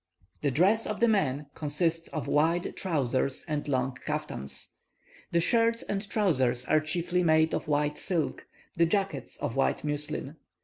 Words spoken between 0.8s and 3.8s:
of the men consists of wide trousers and